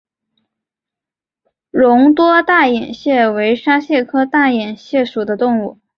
[1.69, 5.77] 绒毛大眼蟹为沙蟹科大眼蟹属的动物。